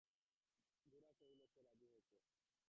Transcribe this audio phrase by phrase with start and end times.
[0.93, 2.19] গোরা কহিল, সে রাজি হয়েছে?